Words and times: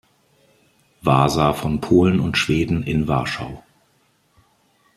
Wasa 1.03 1.53
von 1.53 1.79
Polen 1.79 2.19
und 2.21 2.35
Schweden 2.35 2.81
in 2.81 3.07
Warschau. 3.07 3.61